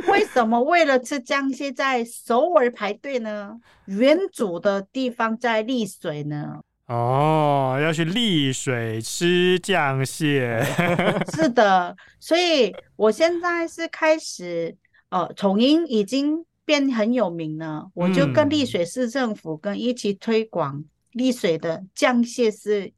[0.08, 3.56] 为什么为了吃酱蟹在首尔排队呢？
[3.86, 6.62] 原主的地方在丽水呢。
[6.88, 10.60] 哦要去丽水吃酱蟹。
[11.36, 14.76] 是的所以我现在是开始
[15.10, 22.93] 呃重音已经变很有名了，我就跟丽水市政府跟一起推广丽水的酱蟹是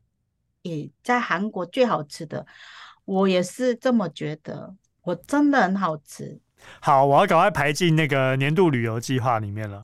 [0.61, 2.45] 也在韩国最好吃的，
[3.05, 6.37] 我也是这么觉得，我真的很好吃。
[6.81, 9.81] 好，我要赶快排进那个年度旅游计划里面了。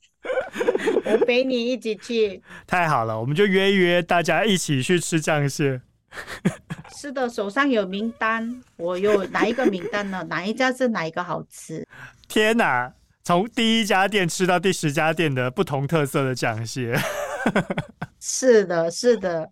[1.10, 2.42] 我陪你一起去。
[2.68, 5.80] 太好了，我们就约一约，大家一起去吃酱蟹。
[6.94, 10.22] 是的，手上有名单，我有哪一个名单呢？
[10.28, 11.88] 哪一家是哪一个好吃？
[12.28, 12.92] 天哪！
[13.28, 16.98] 从第一家店吃到第十家店的不同特色的酱蟹，
[18.18, 19.46] 是的，是的。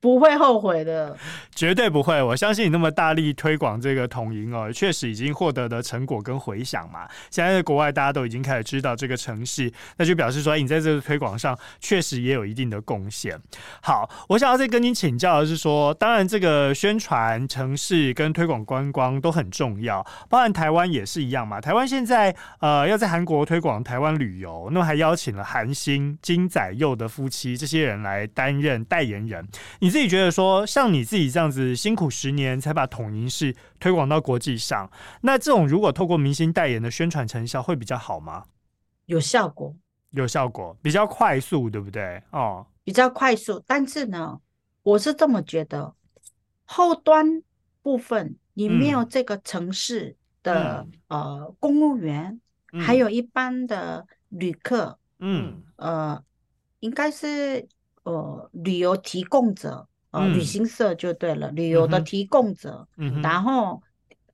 [0.00, 1.14] 不会后悔的，
[1.54, 2.22] 绝对不会。
[2.22, 7.06] 我相信你那么大力推广这个统银哦，确实已经获得的成果跟回响嘛。
[7.30, 13.38] 现在在国外大家都已经开始知道这个城市，那就表示说，你在这个推广上确实也有一定的贡献。
[13.82, 21.60] 好，我想要再跟你请教的是说，当然这个宣传城市跟推广观光都很重要，包含台湾也是一样嘛。
[21.60, 29.46] 台湾现在呃要在韩国推广台湾旅游，那么还邀请了韩星金宰佑的夫妻这些人来担任代言人。
[29.80, 34.90] 你自己觉得说，像你自己这样子辛苦十年才把统一式推广到国际上，
[35.22, 38.44] 那这种如果透过明星代言的宣传成效会比较好吗？
[39.06, 39.74] 有效果，
[40.12, 42.22] 有效果，比较快速，对不对？
[42.30, 43.62] 哦，比较快速。
[43.66, 44.40] 但是呢，
[44.82, 45.94] 我是这么觉得，
[46.64, 47.42] 后端
[47.82, 52.40] 部分你没有这个城市的、嗯、呃公务员、
[52.72, 56.22] 嗯，还有一般的旅客，嗯呃，
[56.78, 57.68] 应该是。
[58.02, 63.82] 呃，旅游提供者，呃，嗯、旅行社就对了，旅游的提供者，嗯、然后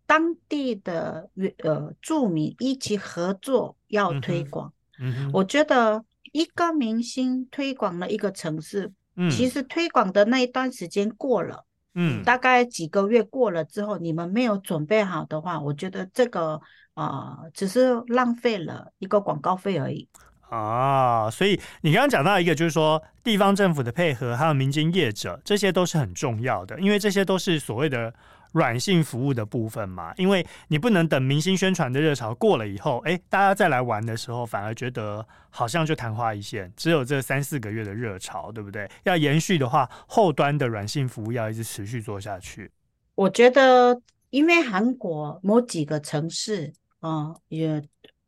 [0.07, 4.73] 当地的呃住民一起合作要推广。
[4.99, 16.61] 嗯、我觉得一个明星推广了一个城市，嗯，其实推广的那一段时间过了，嗯，大概几个月过了之后，你们没有准备好的话，我觉得这个
[16.95, 20.09] 啊、呃，只是浪费了一个广告费而已。
[20.49, 28.15] 啊，所以你刚刚讲到一个，就是说地方政府的配合，还有民间业者，这些都是很重要的，因为这些都是所谓的
[28.53, 30.15] 软性服务的部分嘛。
[30.17, 38.89] 因为你不能等明星宣传的热潮过了以后，哎，大家再来玩的时候，反而觉得好像就昙花一现，只有这三四个月的热潮，对不对？
[39.03, 42.71] 要延续的话，后端的软性服务要一直持续做下去。
[43.17, 47.83] 我觉得，因为韩国某几个城市啊，也。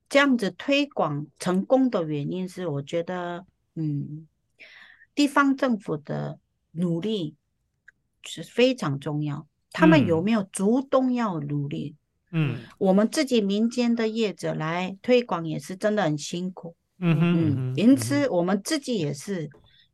[0.09, 3.45] 这样子推广成功的原因是，我觉得，
[3.75, 4.27] 嗯，
[5.15, 6.39] 地方政府的
[6.73, 7.37] 努力
[8.23, 9.47] 是非常重要。
[9.71, 11.95] 他们有没有主动要努力？
[12.31, 16.75] 嗯，我们自己民间的业者来推广也是真的很辛苦。
[16.99, 19.51] 嗯嗯，因此我们自己也是，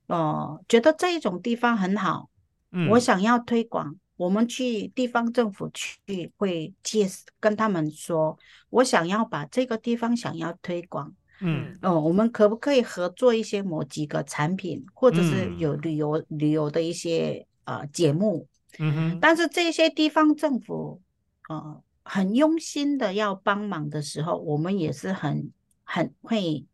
[0.07, 2.31] 呃，觉得这一种地方很好，
[2.71, 3.97] 嗯，我想要推广。
[4.17, 7.09] 我们去地方政府去会介
[7.41, 8.39] 跟他们说，
[8.71, 18.47] 我想要把这个地方想要推广，嗯，哦，我们可不可以合作一些某几个产品，或者是有旅游、嗯、旅游的一些呃节目，
[18.79, 21.01] 嗯哼，但是这些地方政府
[21.49, 25.51] 呃很用心的要帮忙的时候，我们也是很
[25.83, 26.65] 很会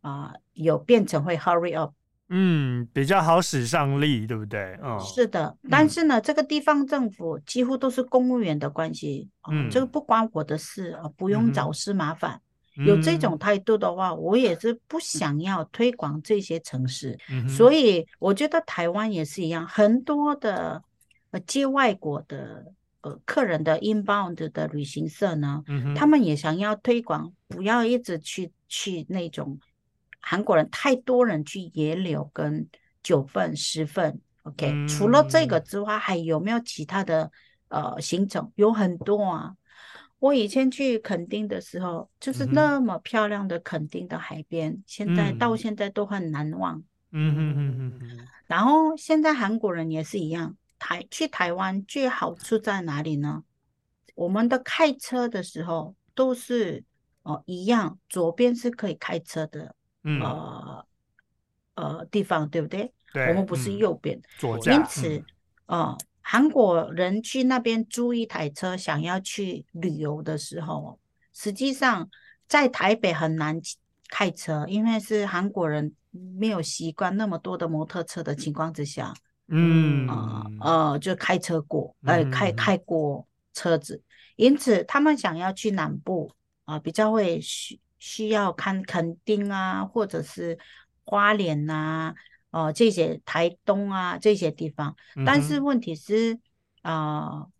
[0.00, 1.92] 啊、呃、有变成会 hurry up。
[2.30, 4.78] 嗯，比较好使上力，对不对？
[4.82, 5.56] 嗯，是的。
[5.70, 12.38] 但是呢，嗯、这个地方政府几乎都是公务员的关系，嗯，呃、这个不关我的事啊，不用找事麻烦、
[12.76, 12.84] 嗯。
[12.84, 17.18] 有这种态度的话，我也是不想要推广这些城市。
[17.30, 20.82] 嗯，所以我觉得台湾也是一样，很多的
[21.30, 22.66] 呃接外国的
[23.00, 29.58] 呃客人的 inbound 的旅行社呢，嗯，他们也想要推广，不要一直去去那种。
[30.20, 32.68] 韩国人太多人去野柳跟
[33.02, 34.88] 九份十份，OK、嗯。
[34.88, 37.30] 除了这个之外，还有没有其他的
[37.68, 38.52] 呃行程？
[38.56, 39.54] 有很多啊。
[40.18, 46.82] 我以前去垦丁的时候，就是那么漂亮的垦丁的海边，嗯、现在到现在都很难忘。
[47.12, 48.28] 嗯嗯嗯嗯。
[48.46, 53.44] 然后现在韩国人也是一样，台去台湾最好处在哪里呢？
[54.16, 56.82] 我们的开车的时候都是
[57.22, 59.76] 哦、呃、一样，左边是可以开车的。
[60.08, 60.86] 嗯、呃
[61.74, 62.92] 呃，地方对不对？
[63.12, 64.20] 对，我们不是右边，
[64.66, 65.24] 因此，
[65.66, 70.98] 呃，韩国人去那边租一台车，想要去旅游的时候，
[71.32, 72.08] 实际上
[72.46, 73.60] 在台北很难
[74.08, 79.14] 开车，因为是韩国人没有习惯那么多的摩托车的情况之下，
[79.46, 82.76] 嗯呃，呃，就开车过，呃，开开。
[82.78, 84.00] 过车子，
[84.36, 86.30] 因此他们想要去南部
[86.64, 87.80] 啊、呃，比较会需。
[87.98, 90.58] 需要看垦丁啊，或者是
[91.04, 92.14] 花莲呐、啊，
[92.50, 94.94] 哦、呃，这些台东啊这些地方，
[95.26, 96.38] 但是问题是
[96.82, 97.50] 啊、呃，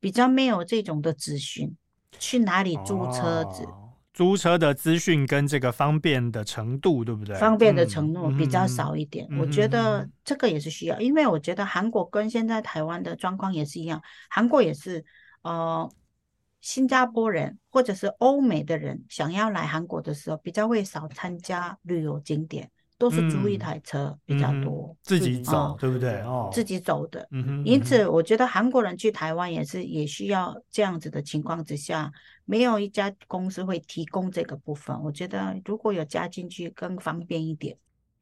[0.00, 1.76] 比较没有这种的资讯，
[2.18, 3.64] 去哪里租车子？
[3.64, 7.36] 哦、租车的资讯跟这个方便的程度，对不对？
[7.36, 15.04] 方便的程度比较少一点，嗯、我觉得这个也是需要，因为我觉得韩国跟现在台湾的状况也是一样，韩国也是，
[15.42, 15.90] 呃。
[16.64, 26.22] 新加坡人或者是欧美的人想要来韩国的时候，比较会少参加旅游景点，都是租一台车比较多，嗯、自己走、哦，对不对？
[26.22, 27.28] 哦，自己走的。
[27.32, 27.64] 嗯哼。
[27.66, 32.10] 因此，我觉得韩国人去台湾也是也需要这样子的情况之下，
[32.46, 34.98] 没有一家公司会提供这个部分。
[35.02, 37.76] 我觉得如果有加进去，更方便一点。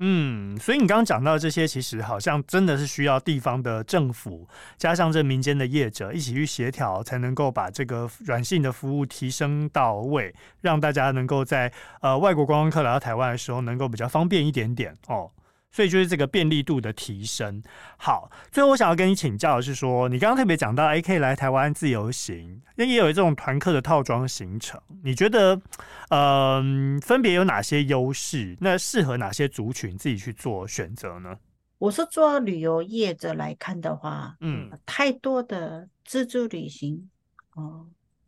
[0.05, 15.31] 嗯，所以你刚刚讲到这些，其实好像真的是需要地方的政府加上这民间的业者一起去协调，才能够把这个软性的服务提升到位，让大家能够在呃外国观光客来到台湾的时候，能够比较方便一点点哦。
[15.73, 17.63] 所以就是这个便利度的提升。
[17.97, 24.79] 好，最后我想要跟你请教的是说，你刚刚特别讲到，哎，可以来台湾自由行，那也有这种团客的套装行程。
[25.03, 25.59] 你觉得，
[26.11, 28.57] 嗯、呃，分别有哪些优势？
[28.61, 31.37] 那适合哪些族群自己去做选择呢？
[31.79, 37.09] 我是做旅游业者来看的话，嗯，太多的自助旅行，
[37.55, 37.87] 哦，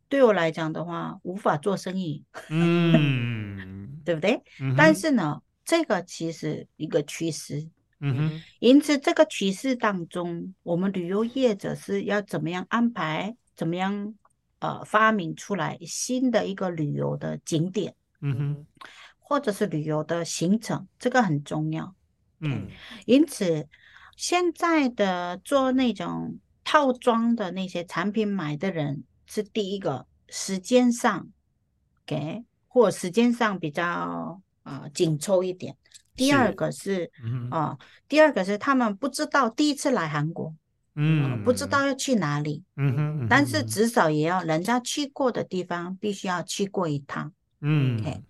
[0.09, 4.43] 对我来讲的话，无法做生意，嗯， 对不对？
[4.61, 5.41] 嗯、但是呢。
[5.65, 14.15] 这个其实一个趋势，嗯哼，因此这个趋势当中，我们旅游业者是要怎么样安排，怎么样
[14.59, 18.67] 呃发明出来新的一个旅游的景点，嗯哼，
[19.19, 21.95] 或者是旅游的行程，这个很重要，
[22.41, 22.69] 嗯，
[23.07, 23.67] 因此
[24.17, 31.29] 现在的做那种套装的那些产品买的人是第一个时间上
[32.05, 34.43] 给或时间上比较。
[34.65, 35.77] 啊、呃，紧凑一点。
[36.17, 40.55] 第二个是，啊、嗯呃，第二个是他们不知道第一次来韩国，
[40.95, 48.23] 嗯、呃，不知道要去哪里，嗯哼，嗯但是至少也要人家去过的地方，必须要去过一趟，嗯，OK。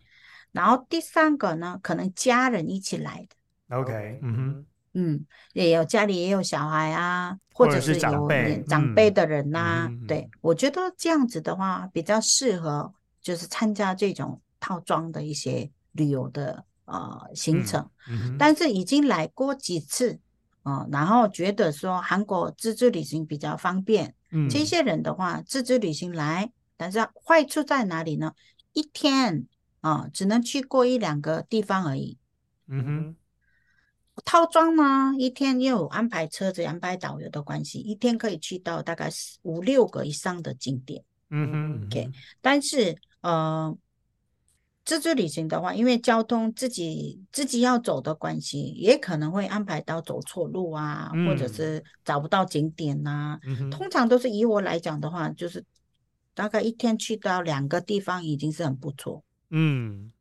[0.52, 15.70] 然后第三个呢，可能家人一起来的，OK，嗯哼，嗯，也有家里也有小孩啊，或者是有长辈长辈的人呐、啊嗯，对，我觉得这样子的话比较适合，就是参加这种套装的一些。
[15.94, 20.20] 旅游的呃行程，嗯嗯，但是已经来过几次
[20.62, 28.34] 啊，呃，然后觉得说韩国自助旅行比较方便，嗯，这些人的话自助旅行来，但是坏处在哪里呢？
[28.72, 29.46] 一天
[29.80, 32.18] 啊，呃，只能去过一两个地方而已。
[32.66, 33.16] 嗯哼，
[34.24, 39.10] 套装呢，一天又有安排车子、安排导游的关系，一天可以去到大概
[39.42, 41.04] 五六个以上的景点。
[41.30, 43.76] 嗯哼，OK，但是呃。
[44.84, 53.70] 自助旅行的话，因为交通自己自己要走的关系，也可能会安排到走错路啊，嗯、或者是找不到景点呐、啊嗯。
[53.70, 55.64] 通常都是以我来讲的话，就是
[56.34, 59.24] 大概一天去到两个地方已经是很不错。
[59.48, 60.12] 嗯，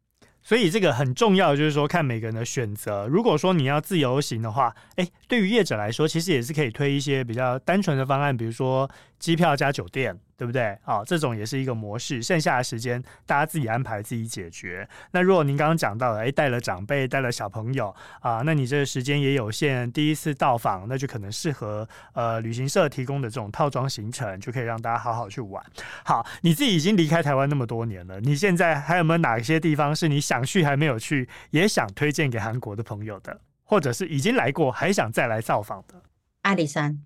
[0.41, 3.05] 所以这个很重要，就是说看每个人的选择。
[3.07, 10.15] 如果说你要自由行的话，哎，对于业者来说，其实也是可以推一些比较单纯的方案，比如说机票加酒店。
[10.35, 10.77] 对不对？
[10.83, 12.21] 好，这种也是一个模式。
[12.21, 14.85] 剩下的时间大家自己安排，自己解决。
[15.11, 25.63] 那如果您刚刚讲到了，哎，带了长辈，带了小朋友啊，那你这个时间也有限，第一次到访，那就可能适合呃旅行社提供的这种套装行程，就可以让大家好好去玩。
[26.03, 36.01] 好，你自己已经离开台湾那么多年了，你现在还有没有哪些地方是你想去还没有去，也想推荐给韩国的朋友的，或者是已经来过还想再来造访的？
[36.43, 36.99] 阿里山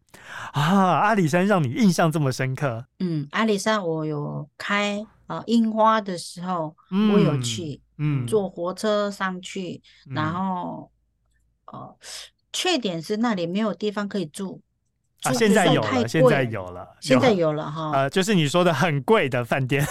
[0.51, 2.87] 啊，阿里山让你印象这么深刻？
[2.97, 9.79] 嗯，阿里山我有开啊樱花的时候，嗯、我有去，嗯，坐火车上去，
[10.09, 10.89] 嗯、然后，
[11.71, 11.95] 呃，
[12.51, 14.59] 缺点是那里没有地方可以住，
[15.21, 19.85] 啊，现在有了，现在有了，现在有了哈，呃，就是你说的很贵的饭店，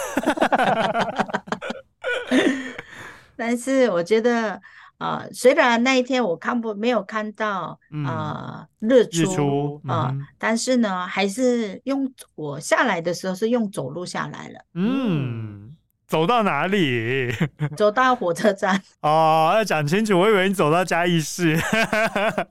[3.37, 4.61] 但是我觉得。
[4.99, 14.65] 啊、呃，虽然那一天我看不没有看到啊、呃、日出，日出啊、嗯呃，但是呢，还是用我下来的时候是用走路下来了。
[14.75, 15.77] 嗯，
[16.07, 17.31] 走到哪里？
[17.77, 18.83] 走到火车站。
[19.03, 21.59] 哦，要讲清楚，我以为你走到嘉义市。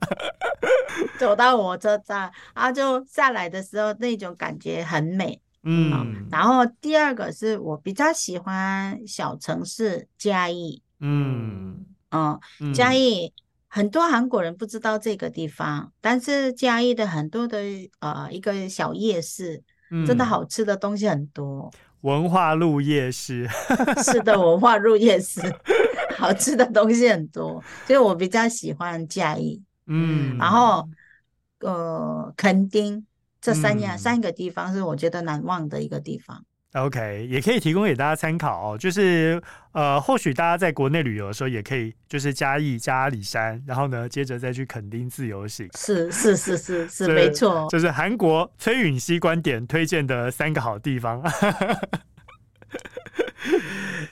[1.18, 5.40] 走到火车站，然后就下来的时候，那种感觉很美。
[5.64, 10.80] 嗯、呃，然后第二个是我比较喜欢小城市嘉义。
[11.00, 11.84] 嗯。
[12.10, 12.40] 哦，
[12.74, 13.32] 嘉义
[13.68, 17.58] 很多韩国人不知道这个地方，嗯、但是嘉义的很多的
[18.00, 21.70] 呃一个小夜市，嗯，真的好吃的东西很多。
[22.02, 23.48] 文化路夜市，
[24.04, 25.40] 是的，文化路夜市，
[26.16, 29.60] 好吃的东西很多，所以我比较喜欢嘉义。
[29.86, 30.88] 嗯，然后
[31.60, 33.04] 呃，垦丁
[33.40, 36.44] 这三样、嗯、三个地方是我觉得难忘的一个地方。
[36.72, 38.76] OK，也可以提供给大家参考哦。
[38.76, 39.40] 就是
[39.72, 45.66] 呃，或许大家在国内旅游的时候，也可以就是嘉义加阿里山，然后呢，接着再去垦丁自由行。
[45.74, 47.66] 是是是是是，没错。
[47.70, 51.22] 就是韩国崔允熙观点推荐的三个好地方。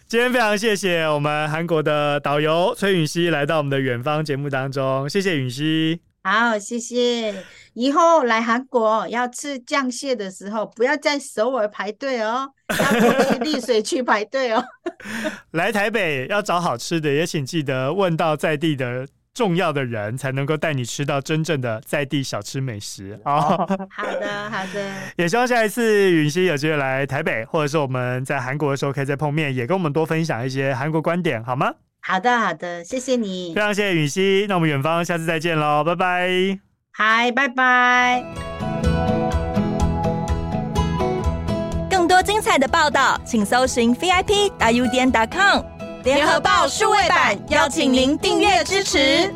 [0.06, 6.13] 今天非常谢谢我们韩国的导游崔允熙来到我们的远方节目当中，谢谢允熙。
[6.24, 7.34] 好，谢谢。
[7.74, 14.64] 以后来韩国要吃酱蟹的时候，不要在首尔排队哦，要去丽水区排队哦。
[15.52, 23.20] 来台北要找好吃的，也请记得问到在地的重要的人，才能够带你吃到真正的在地小吃美食。
[23.22, 23.58] 好，
[23.90, 24.92] 好的， 好的。
[25.18, 31.74] 也希望下一次允熙有机会来台北，或者是我们在韩国的时候可以再碰面，也跟我们多分享一些韩国观点，好吗？
[32.06, 34.44] 好的，好的，谢谢你，非常谢谢允熙。
[34.46, 36.28] 那我们远方下次再见喽，拜拜。
[36.92, 38.22] 嗨，拜拜。
[41.88, 45.62] 更多精彩的报道，请搜寻 VIP.UDN.com
[46.04, 49.32] 联合报数位版，邀请您订阅支持。